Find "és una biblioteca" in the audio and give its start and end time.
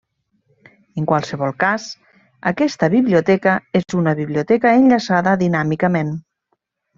3.81-4.73